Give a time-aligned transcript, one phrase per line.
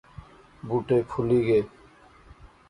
[0.67, 1.59] بُوٹے پُھلی غئے